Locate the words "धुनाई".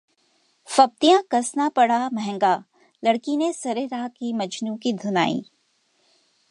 4.93-5.43